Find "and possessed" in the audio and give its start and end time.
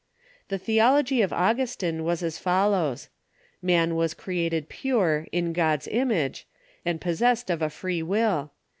6.83-7.51